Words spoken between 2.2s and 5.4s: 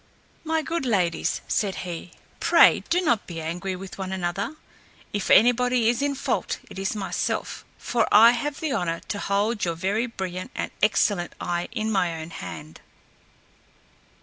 "pray do not be angry with one another. If